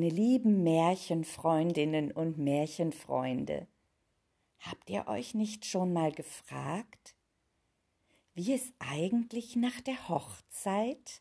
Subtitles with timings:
[0.00, 3.66] Meine lieben Märchenfreundinnen und Märchenfreunde,
[4.60, 7.14] habt ihr euch nicht schon mal gefragt,
[8.32, 11.20] wie es eigentlich nach der Hochzeit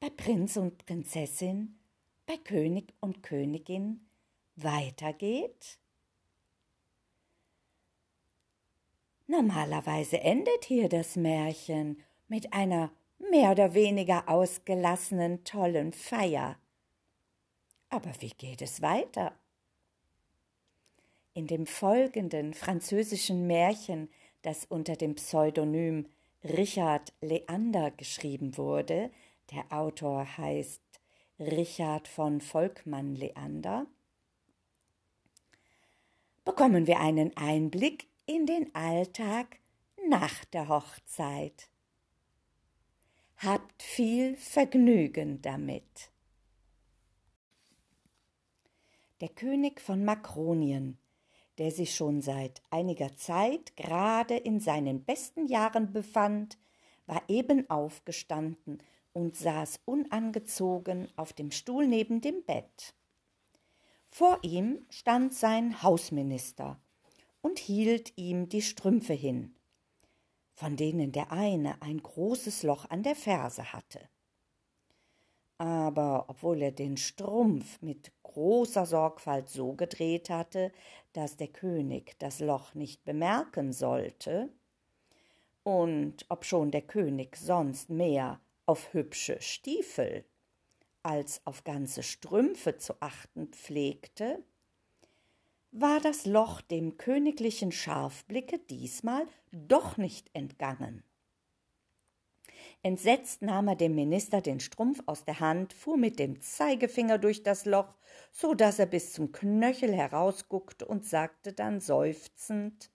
[0.00, 1.78] bei Prinz und Prinzessin,
[2.24, 4.08] bei König und Königin
[4.56, 5.78] weitergeht?
[9.26, 16.58] Normalerweise endet hier das Märchen mit einer mehr oder weniger ausgelassenen tollen Feier.
[17.94, 19.38] Aber wie geht es weiter?
[21.32, 24.10] In dem folgenden französischen Märchen,
[24.42, 26.08] das unter dem Pseudonym
[26.42, 29.12] Richard Leander geschrieben wurde,
[29.52, 30.82] der Autor heißt
[31.38, 33.86] Richard von Volkmann Leander,
[36.44, 39.60] bekommen wir einen Einblick in den Alltag
[40.08, 41.68] nach der Hochzeit.
[43.36, 46.10] Habt viel Vergnügen damit.
[49.20, 50.98] Der König von Makronien,
[51.58, 56.58] der sich schon seit einiger Zeit gerade in seinen besten Jahren befand,
[57.06, 62.94] war eben aufgestanden und saß unangezogen auf dem Stuhl neben dem Bett.
[64.10, 66.80] Vor ihm stand sein Hausminister
[67.40, 69.54] und hielt ihm die Strümpfe hin,
[70.54, 74.00] von denen der eine ein großes Loch an der Ferse hatte.
[75.58, 80.70] Aber obwohl er den Strumpf mit großer Sorgfalt so gedreht hatte,
[81.12, 84.50] dass der König das Loch nicht bemerken sollte,
[85.64, 90.24] und obschon der König sonst mehr auf hübsche Stiefel
[91.02, 94.42] als auf ganze Strümpfe zu achten pflegte,
[95.70, 101.02] war das Loch dem königlichen Scharfblicke diesmal doch nicht entgangen.
[102.82, 107.42] Entsetzt nahm er dem Minister den Strumpf aus der Hand, fuhr mit dem Zeigefinger durch
[107.42, 107.96] das Loch,
[108.32, 112.90] so dass er bis zum Knöchel herausguckte und sagte dann seufzend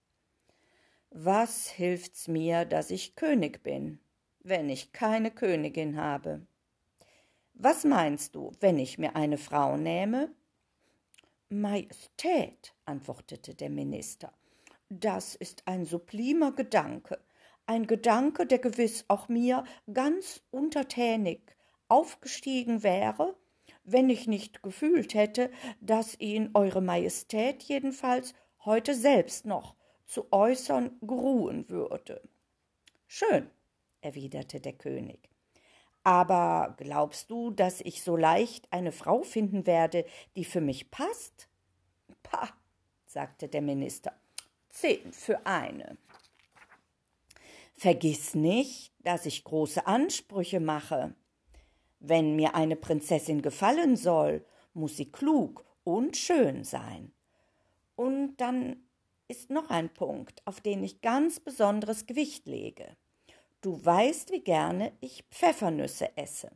[1.09, 3.99] Was hilft's mir, dass ich König bin,
[4.41, 6.45] wenn ich keine Königin habe?
[7.53, 10.31] Was meinst du, wenn ich mir eine Frau nähme?
[11.49, 14.31] Majestät, antwortete der Minister,
[14.89, 17.19] das ist ein sublimer Gedanke,
[17.69, 19.63] ein Gedanke, der gewiss auch mir
[19.93, 21.55] ganz untertänig
[21.87, 23.35] aufgestiegen wäre,
[23.83, 28.33] wenn ich nicht gefühlt hätte, dass ihn Eure Majestät jedenfalls
[28.65, 29.75] heute selbst noch
[30.07, 32.27] zu äußern geruhen würde.
[33.05, 33.51] Schön,
[34.01, 35.29] erwiderte der König.
[36.03, 41.47] Aber glaubst du, dass ich so leicht eine Frau finden werde, die für mich passt?
[42.23, 42.49] Pah,
[43.05, 44.13] sagte der Minister,
[44.69, 45.97] zehn für eine.
[47.79, 51.15] Vergiss nicht, dass ich große Ansprüche mache.
[52.01, 57.13] Wenn mir eine Prinzessin gefallen soll, muss sie klug und schön sein.
[57.95, 58.83] Und dann
[59.29, 62.97] ist noch ein Punkt, auf den ich ganz besonderes Gewicht lege.
[63.61, 66.51] Du weißt, wie gerne ich Pfeffernüsse esse.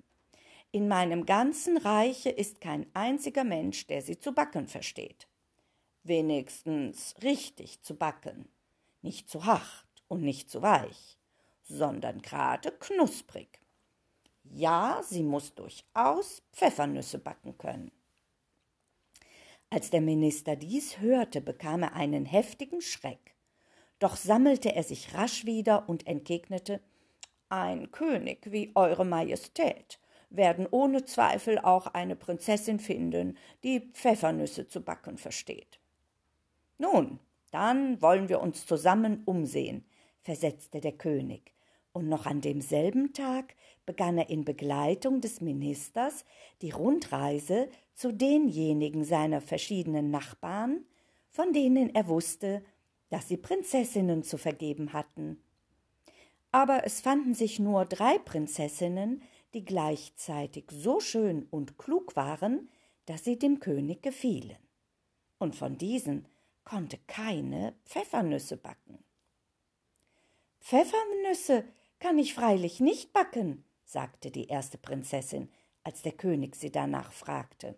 [0.73, 5.29] In meinem ganzen Reiche ist kein einziger Mensch, der sie zu backen versteht.
[6.03, 8.49] Wenigstens richtig zu backen.
[9.01, 11.17] Nicht zu hart und nicht zu weich,
[11.63, 13.59] sondern gerade knusprig.
[14.43, 17.91] Ja, sie muss durchaus Pfeffernüsse backen können.
[19.71, 23.33] Als der Minister dies hörte, bekam er einen heftigen Schreck.
[23.97, 26.79] Doch sammelte er sich rasch wieder und entgegnete
[27.49, 34.81] ein König wie Eure Majestät werden ohne Zweifel auch eine Prinzessin finden, die Pfeffernüsse zu
[34.81, 35.79] backen versteht.
[36.77, 37.19] Nun,
[37.51, 39.85] dann wollen wir uns zusammen umsehen,
[40.23, 41.53] versetzte der König,
[41.91, 46.25] und noch an demselben Tag begann er in Begleitung des Ministers
[46.63, 50.85] die Rundreise zu denjenigen seiner verschiedenen Nachbarn,
[51.29, 52.63] von denen er wusste,
[53.09, 55.37] dass sie Prinzessinnen zu vergeben hatten
[56.53, 59.23] aber es fanden sich nur drei Prinzessinnen,
[59.55, 62.69] die gleichzeitig so schön und klug waren,
[63.07, 64.57] dass sie dem König gefielen.
[65.39, 66.27] Und von diesen
[66.63, 69.03] konnte keine Pfeffernüsse backen.
[70.63, 71.65] Pfeffernüsse
[71.99, 75.51] kann ich freilich nicht backen, sagte die erste Prinzessin,
[75.83, 77.77] als der König sie danach fragte.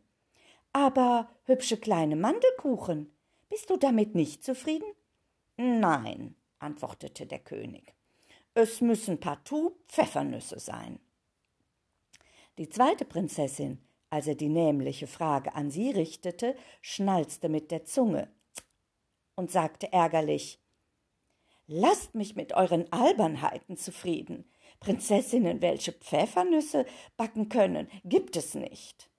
[0.71, 3.11] Aber hübsche kleine Mandelkuchen,
[3.49, 4.87] bist du damit nicht zufrieden?
[5.57, 7.95] Nein, antwortete der König.
[8.53, 10.99] Es müssen partout Pfeffernüsse sein.
[12.59, 13.79] Die zweite Prinzessin,
[14.11, 18.29] als er die nämliche Frage an sie richtete, schnalzte mit der Zunge
[19.35, 20.59] und sagte ärgerlich
[21.67, 24.45] Lasst mich mit euren Albernheiten zufrieden.
[24.79, 26.85] Prinzessinnen, welche Pfeffernüsse
[27.17, 29.09] backen können, gibt es nicht.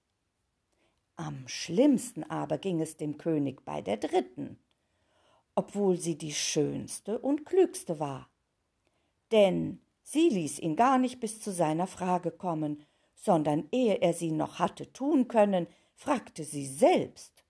[1.16, 4.58] Am schlimmsten aber ging es dem König bei der dritten,
[5.54, 8.30] obwohl sie die schönste und klügste war.
[9.32, 12.84] Denn sie ließ ihn gar nicht bis zu seiner Frage kommen,
[13.16, 17.44] sondern ehe er sie noch hatte tun können, fragte sie selbst,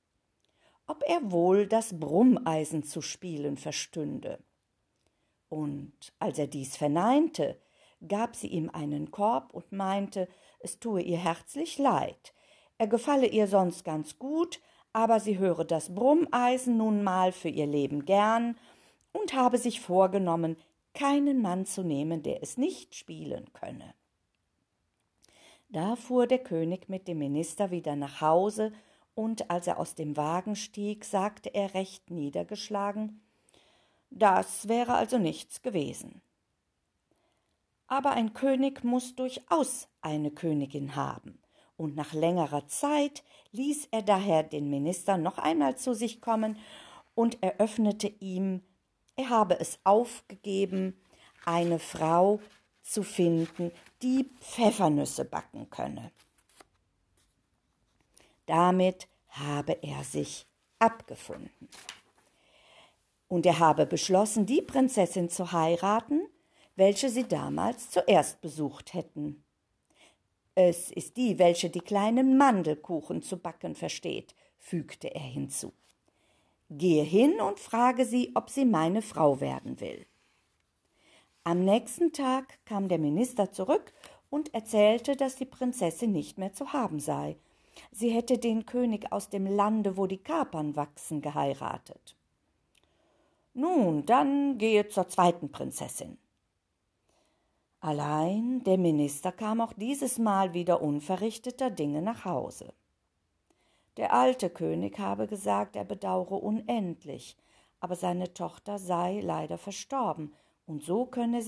[0.87, 4.39] ob er wohl das Brummeisen zu spielen verstünde.
[5.49, 7.59] Und als er dies verneinte,
[8.07, 10.29] gab sie ihm einen Korb und meinte,
[10.61, 12.35] es tue ihr herzlich leid,
[12.79, 14.61] er gefalle ihr sonst ganz gut,
[14.93, 18.57] aber sie höre das Brummeisen nun mal für ihr Leben gern
[19.13, 20.57] und habe sich vorgenommen,
[20.95, 23.95] keinen Mann zu nehmen, der es nicht spielen könne.
[25.69, 28.73] Da fuhr der König mit dem Minister wieder nach Hause,
[29.15, 33.26] und als er aus dem Wagen stieg, sagte er recht niedergeschlagen
[34.11, 36.23] Das wäre also nichts gewesen.
[37.87, 41.39] Aber ein König muss durchaus eine Königin haben,
[41.77, 43.23] und nach längerer Zeit
[43.53, 46.59] ließ er daher den Minister noch einmal zu sich kommen
[47.15, 48.63] und eröffnete ihm,
[49.17, 51.01] er habe es aufgegeben,
[51.45, 52.41] eine Frau
[52.83, 53.73] zu finden,
[54.03, 56.13] die Pfeffernüsse backen könne.
[58.47, 60.47] Damit habe er sich
[60.79, 61.69] abgefunden.
[63.29, 66.23] Und er habe beschlossen, die Prinzessin zu heiraten,
[66.77, 69.43] welche sie damals zuerst besucht hätten.
[70.55, 75.73] Es ist die, welche die kleinen Mandelkuchen zu backen versteht, fügte er hinzu.
[76.71, 80.07] Gehe hin und frage sie, ob sie meine Frau werden will.
[81.45, 83.93] Am nächsten Tag kam der Minister zurück
[84.31, 87.37] und erzählte, dass die Prinzessin nicht mehr zu haben sei.
[87.93, 92.16] Sie hätte den König aus dem Lande, wo die Kapern wachsen, geheiratet.
[93.59, 96.19] Nun, dann gehe zur zweiten Prinzessin.
[97.81, 102.75] Allein der Minister kam auch dieses Mal wieder unverrichteter Dinge nach Hause.
[103.97, 107.35] Der alte König habe gesagt, er bedaure unendlich,
[107.81, 110.35] aber seine Tochter sei leider verstorben,
[110.67, 111.41] und so könne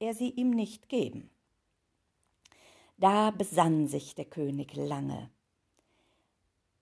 [0.00, 1.30] er sie ihm nicht geben.
[2.96, 5.30] Da besann sich der König lange.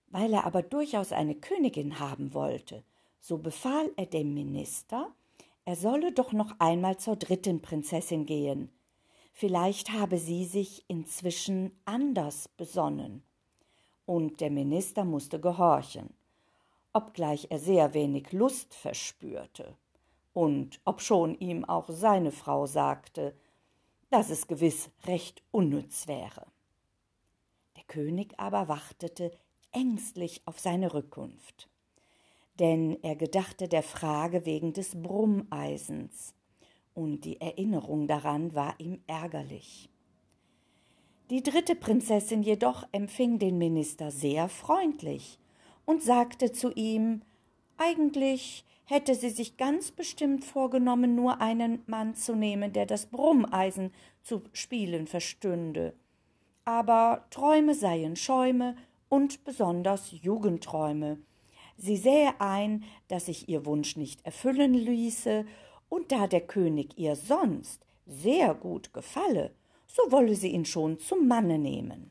[0.07, 2.83] Weil er aber durchaus eine Königin haben wollte,
[3.21, 5.13] so befahl er dem Minister,
[5.65, 8.71] er solle doch noch einmal zur dritten Prinzessin gehen.
[9.33, 13.23] Vielleicht habe sie sich inzwischen anders besonnen.
[14.07, 16.15] Und der Minister musste gehorchen,
[16.93, 19.77] obgleich er sehr wenig Lust verspürte
[20.33, 23.35] und obschon ihm auch seine Frau sagte,
[24.11, 26.47] dass es gewiss recht unnütz wäre.
[27.77, 29.33] Der König aber wartete
[29.73, 31.69] ängstlich auf seine Rückkunft,
[32.59, 36.35] denn er gedachte der Frage wegen des Brummeisens,
[36.95, 39.89] und die Erinnerung daran war ihm ärgerlich.
[41.31, 45.39] Die dritte Prinzessin jedoch empfing den Minister sehr freundlich
[45.85, 47.23] und sagte zu ihm
[47.77, 53.93] Eigentlich hätte sie sich ganz bestimmt vorgenommen, nur einen Mann zu nehmen, der das Brummeisen
[54.23, 55.93] zu spielen verstünde.
[56.65, 58.75] Aber Träume seien Schäume
[59.09, 61.19] und besonders Jugendträume.
[61.81, 65.47] Sie sähe ein, dass sich ihr Wunsch nicht erfüllen ließe,
[65.89, 69.55] und da der König ihr sonst sehr gut gefalle,
[69.87, 72.11] so wolle sie ihn schon zum Manne nehmen.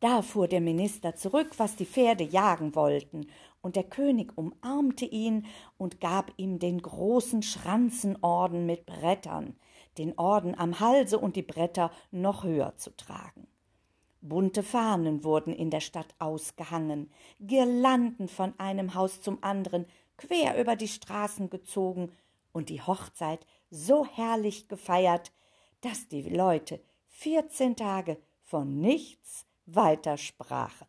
[0.00, 3.26] Da fuhr der Minister zurück, was die Pferde jagen wollten,
[3.62, 5.46] und der König umarmte ihn
[5.78, 9.56] und gab ihm den großen Schranzenorden mit Brettern,
[9.96, 13.48] den Orden am Halse und die Bretter noch höher zu tragen.
[14.28, 20.76] Bunte Fahnen wurden in der Stadt ausgehangen, Girlanden von einem Haus zum anderen quer über
[20.76, 22.12] die Straßen gezogen
[22.52, 25.32] und die Hochzeit so herrlich gefeiert,
[25.80, 30.86] dass die Leute vierzehn Tage von nichts weiter sprachen.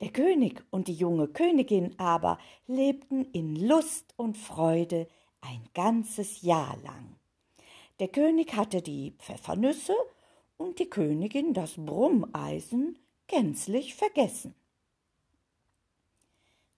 [0.00, 5.08] Der König und die junge Königin aber lebten in Lust und Freude
[5.40, 7.16] ein ganzes Jahr lang.
[7.98, 9.94] Der König hatte die Pfeffernüsse
[10.58, 14.54] und die Königin das Brummeisen gänzlich vergessen.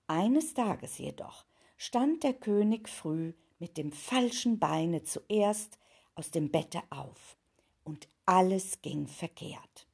[0.07, 1.45] Eines Tages jedoch
[1.77, 5.79] stand der König früh mit dem falschen Beine zuerst
[6.15, 7.37] aus dem Bette auf,
[7.85, 9.87] und alles ging verkehrt.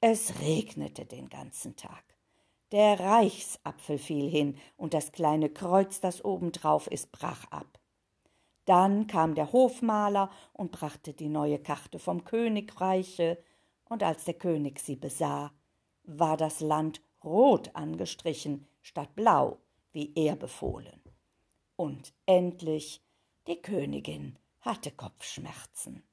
[0.00, 2.04] Es regnete den ganzen Tag.
[2.72, 7.79] Der Reichsapfel fiel hin, und das kleine Kreuz, das obendrauf ist, brach ab.
[8.64, 13.42] Dann kam der Hofmaler und brachte die neue Karte vom Königreiche,
[13.88, 15.52] und als der König sie besah,
[16.04, 19.58] war das Land rot angestrichen statt blau,
[19.92, 21.00] wie er befohlen.
[21.76, 23.02] Und endlich
[23.46, 26.04] die Königin hatte Kopfschmerzen.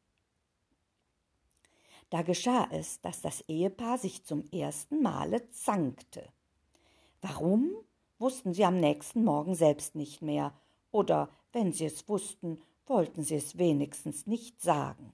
[2.09, 6.29] Da geschah es, dass das Ehepaar sich zum ersten Male zankte.
[7.21, 7.75] Warum,
[8.17, 10.53] wussten sie am nächsten Morgen selbst nicht mehr,
[10.91, 15.13] oder wenn sie es wussten, wollten sie es wenigstens nicht sagen.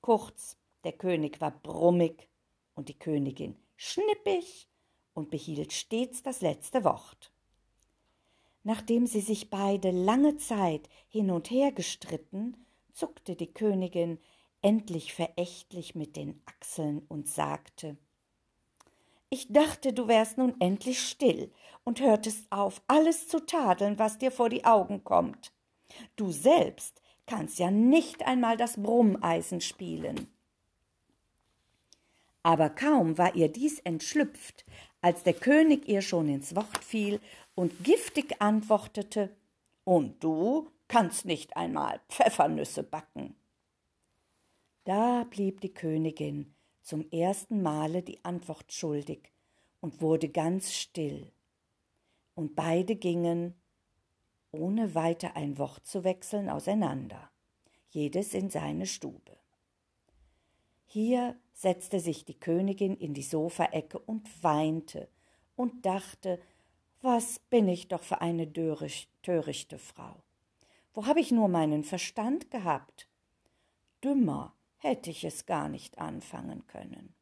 [0.00, 2.28] Kurz, der König war brummig
[2.74, 4.68] und die Königin schnippig
[5.14, 7.32] und behielt stets das letzte Wort.
[8.64, 12.56] Nachdem sie sich beide lange Zeit hin und her gestritten,
[12.92, 14.18] zuckte die Königin
[14.62, 17.96] endlich verächtlich mit den Achseln und sagte
[19.36, 21.52] Ich dachte, du wärst nun endlich still
[21.84, 25.52] und hörtest auf, alles zu tadeln, was dir vor die Augen kommt.
[26.16, 30.28] Du selbst kannst ja nicht einmal das Brummeisen spielen.
[32.42, 34.64] Aber kaum war ihr dies entschlüpft,
[35.02, 37.20] als der König ihr schon ins Wort fiel
[37.54, 39.36] und giftig antwortete
[39.84, 43.36] Und du kannst nicht einmal Pfeffernüsse backen.
[44.84, 46.55] Da blieb die Königin
[46.86, 49.32] zum ersten Male die Antwort schuldig
[49.80, 51.32] und wurde ganz still.
[52.36, 53.54] Und beide gingen,
[54.52, 57.28] ohne weiter ein Wort zu wechseln, auseinander,
[57.90, 59.36] jedes in seine Stube.
[60.84, 65.08] Hier setzte sich die Königin in die Sofaecke und weinte
[65.56, 66.40] und dachte,
[67.02, 70.22] was bin ich doch für eine törichte Frau.
[70.94, 73.08] Wo habe ich nur meinen Verstand gehabt?
[74.04, 77.14] Dümmer hätte ich es gar nicht anfangen können.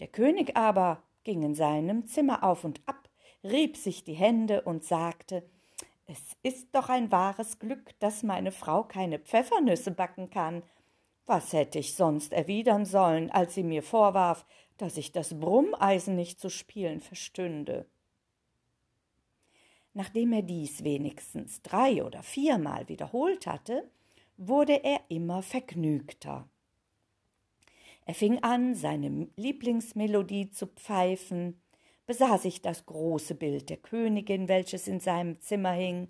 [0.00, 3.08] Der König aber ging in seinem Zimmer auf und ab,
[3.44, 5.48] rieb sich die Hände und sagte
[6.06, 10.62] Es ist doch ein wahres Glück, dass meine Frau keine Pfeffernüsse backen kann.
[11.26, 14.44] Was hätte ich sonst erwidern sollen, als sie mir vorwarf,
[14.76, 17.86] dass ich das Brummeisen nicht zu spielen verstünde?
[19.94, 23.88] Nachdem er dies wenigstens drei oder viermal wiederholt hatte,
[24.48, 26.48] wurde er immer vergnügter.
[28.04, 31.60] Er fing an, seine Lieblingsmelodie zu pfeifen,
[32.06, 36.08] besah sich das große Bild der Königin, welches in seinem Zimmer hing,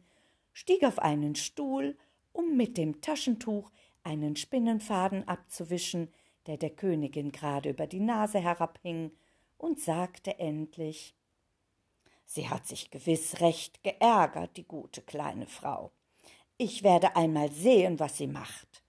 [0.53, 1.99] stieg auf einen Stuhl,
[2.33, 3.71] um mit dem Taschentuch
[4.03, 6.09] einen Spinnenfaden abzuwischen,
[6.47, 9.13] der der Königin gerade über die Nase herabhing,
[9.59, 11.15] und sagte endlich
[12.25, 15.93] Sie hat sich gewiss recht geärgert, die gute kleine Frau.
[16.65, 18.85] Ich werde einmal sehen, was sie macht.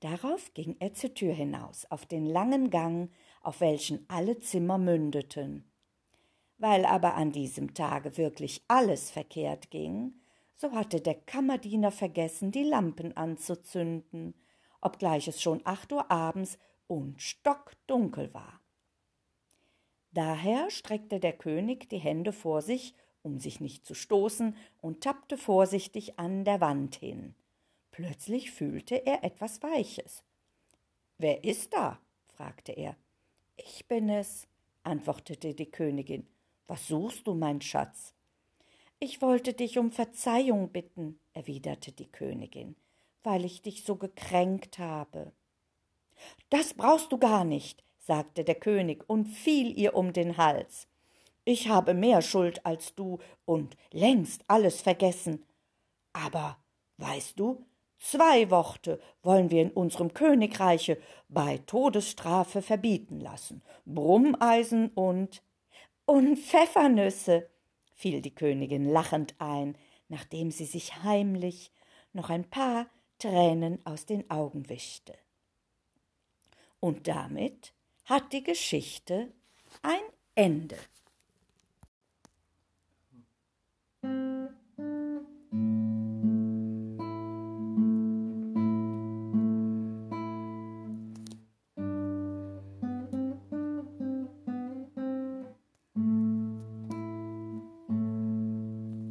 [0.00, 5.72] Darauf ging er zur Tür hinaus, auf den langen Gang, auf welchen alle Zimmer mündeten.
[6.58, 10.20] Weil aber an diesem Tage wirklich alles verkehrt ging,
[10.54, 14.34] so hatte der Kammerdiener vergessen, die Lampen anzuzünden,
[14.82, 16.58] obgleich es schon acht Uhr abends
[16.88, 18.60] und stockdunkel war.
[20.10, 25.36] Daher streckte der König die Hände vor sich um sich nicht zu stoßen, und tappte
[25.36, 27.34] vorsichtig an der Wand hin.
[27.90, 30.24] Plötzlich fühlte er etwas Weiches.
[31.18, 32.00] Wer ist da?
[32.26, 32.96] fragte er.
[33.56, 34.48] Ich bin es,
[34.82, 36.26] antwortete die Königin.
[36.66, 38.14] Was suchst du, mein Schatz?
[38.98, 42.76] Ich wollte dich um Verzeihung bitten, erwiderte die Königin,
[43.22, 45.32] weil ich dich so gekränkt habe.
[46.50, 50.88] Das brauchst du gar nicht, sagte der König und fiel ihr um den Hals.
[51.44, 55.44] Ich habe mehr Schuld als du und längst alles vergessen.
[56.12, 56.58] Aber,
[56.98, 57.64] weißt du,
[57.98, 63.62] zwei Worte wollen wir in unserem Königreiche bei Todesstrafe verbieten lassen.
[63.84, 65.42] Brummeisen und
[66.04, 67.48] und Pfeffernüsse,
[67.94, 69.76] fiel die Königin lachend ein,
[70.08, 71.70] nachdem sie sich heimlich
[72.12, 72.86] noch ein paar
[73.18, 75.14] Tränen aus den Augen wischte.
[76.80, 77.72] Und damit
[78.04, 79.32] hat die Geschichte
[79.82, 80.02] ein
[80.34, 80.76] Ende.
[84.82, 85.91] Música